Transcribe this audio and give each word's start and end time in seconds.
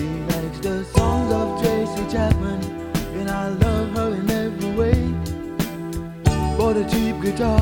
She 0.00 0.06
likes 0.06 0.60
the 0.60 0.82
songs 0.96 1.30
of 1.30 1.62
Tracy 1.62 2.10
Chapman, 2.10 2.64
and 3.18 3.28
I 3.28 3.48
love 3.48 3.90
her 3.98 4.14
in 4.14 4.30
every 4.30 4.70
way. 4.70 4.98
Bought 6.56 6.78
a 6.78 6.88
cheap 6.88 7.20
guitar, 7.20 7.60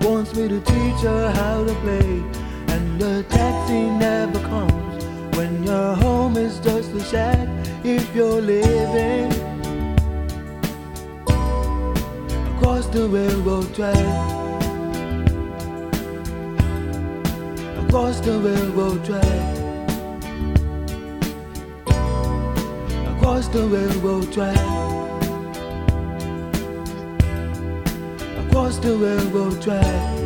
wants 0.00 0.34
me 0.34 0.48
to 0.48 0.60
teach 0.60 1.00
her 1.02 1.30
how 1.30 1.64
to 1.64 1.74
play, 1.84 2.10
and 2.74 3.00
the 3.00 3.24
taxi 3.28 3.90
never 3.90 4.40
comes. 4.40 5.04
When 5.36 5.62
your 5.62 5.94
home 5.94 6.36
is 6.36 6.58
just 6.58 6.90
a 6.94 7.04
shack, 7.04 7.48
if 7.84 8.12
you're 8.12 8.40
living 8.40 9.30
across 12.56 12.86
the 12.86 13.06
railroad 13.08 13.72
track. 13.72 14.34
across 17.84 18.18
the 18.18 18.36
railroad 18.40 19.04
track. 19.04 19.67
Across 23.38 23.54
the 23.54 23.68
railroad 23.68 24.32
track. 24.32 24.56
Across 28.44 28.78
the 28.78 28.96
railroad 28.96 29.62
track. 29.62 30.18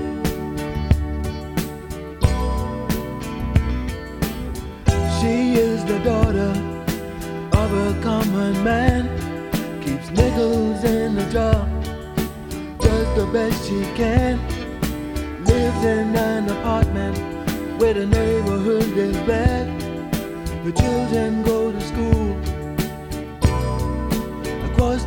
She 5.21 5.61
is 5.61 5.85
the 5.85 5.99
daughter 6.03 6.55
of 7.53 7.69
a 7.87 8.01
common 8.03 8.65
man. 8.65 9.03
Keeps 9.83 10.09
nickels 10.13 10.83
in 10.83 11.15
the 11.15 11.31
jar, 11.31 11.69
does 12.79 13.09
the 13.15 13.27
best 13.31 13.69
she 13.69 13.83
can. 13.95 14.41
Lives 15.45 15.85
in 15.85 16.17
an 16.17 16.49
apartment 16.49 17.19
where 17.79 17.93
the 17.93 18.07
neighborhood 18.07 18.97
is 18.97 19.19
bad. 19.29 19.69
The 20.65 20.73
children 20.73 21.43
go 21.43 21.52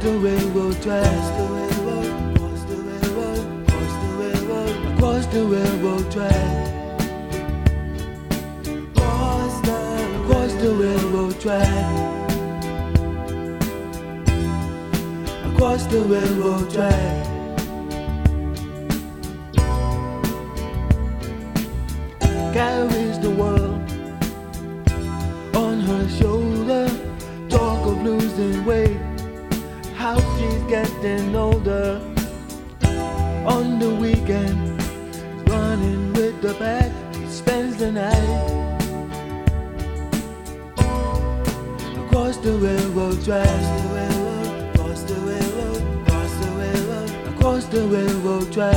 the 0.05 0.11
railroad 0.19 0.79
tracks. 0.83 1.29
Across 2.37 2.63
the 2.65 2.75
railroad, 2.75 3.65
across 3.65 3.95
the 4.03 4.09
railroad, 4.21 4.75
across 4.93 5.25
the 5.33 5.43
railroad 5.43 6.11
track. 6.11 6.67
Across 10.21 10.53
the, 10.61 10.69
railroad 10.81 11.39
track. 11.41 11.85
Across 15.53 15.85
the 15.87 16.01
railroad 16.01 16.69
track. 16.71 17.25
Carries 22.53 23.04
getting 31.01 31.35
older. 31.35 32.01
On 33.45 33.79
the 33.79 33.95
weekend, 33.95 34.81
running 35.49 36.13
with 36.13 36.41
the 36.41 36.53
pack, 36.55 36.91
he 37.15 37.27
spends 37.29 37.77
the 37.77 37.91
night 37.91 38.65
across 42.05 42.37
the 42.37 42.53
railroad 42.53 43.23
tracks. 43.23 43.67
Across 44.73 45.03
the 45.03 45.15
railroad, 45.29 45.81
across 46.01 46.33
the 46.41 46.49
railroad, 46.59 47.11
across 47.33 47.65
the 47.65 47.81
railroad 47.93 48.51
track. 48.51 48.75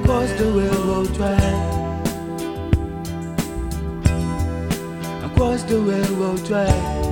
Across 0.00 0.32
the 0.38 0.46
railroad 0.58 1.14
track. 1.14 1.52
Across 5.24 5.62
the 5.64 5.78
railroad 5.78 6.44
track. 6.46 7.09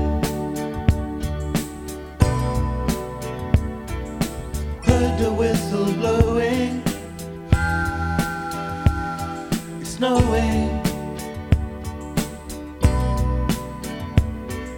It's 10.01 10.07
snowing. 10.07 10.69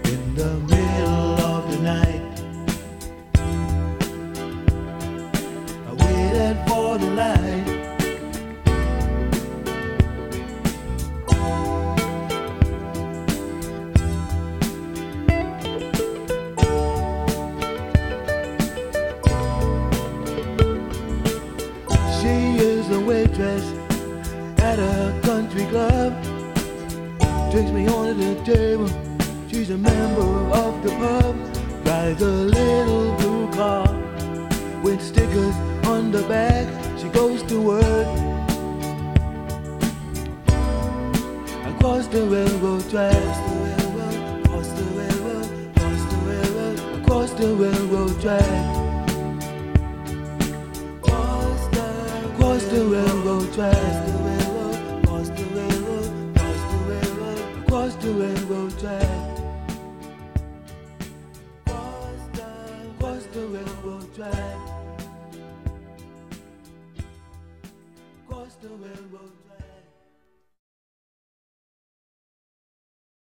In 0.05 0.35
the 0.35 0.53
middle 0.67 1.35
of 1.45 1.71
the 1.71 1.79
night. 1.83 2.23
I 5.87 5.93
waited 5.93 6.57
for 6.67 6.99
the 6.99 7.11
light. 7.11 7.67
She 22.21 22.35
is 22.65 22.91
a 22.91 23.01
waitress 23.01 23.80
at 24.71 24.79
a 24.79 25.21
country 25.23 25.67
club. 25.67 26.13
Takes 27.51 27.73
me 27.73 27.89
onto 27.89 28.15
the 28.15 28.35
table. 28.45 28.89
She's 29.51 29.71
a 29.71 29.77
member 29.77 30.31
of 30.63 30.73
the 30.85 30.91
pub. 31.03 31.35
Drives 31.85 32.23
a 32.23 32.35
little 32.59 33.17
blue 33.19 33.51
car 33.53 33.89
with 34.85 35.01
stickers 35.03 35.57
on 35.93 36.13
the 36.13 36.23
back. 36.35 36.67
She 37.01 37.09
goes 37.09 37.43
to 37.51 37.57
work 37.61 38.11
across 41.71 42.07
the 42.07 42.23
railroad 42.35 42.85
tracks. 42.93 43.39
Across 44.45 44.69
the 44.79 44.87
railroad, 44.99 45.49
across 45.75 46.03
the 46.13 46.19
railroad, 46.31 46.79
across 47.01 47.31
the 47.41 47.49
railroad 47.63 48.15
track. 48.23 48.51
Across 51.03 52.65
the, 52.69 52.85
railroad. 52.93 54.30
the 68.63 68.69
railroad 68.69 69.33
line. 69.49 69.70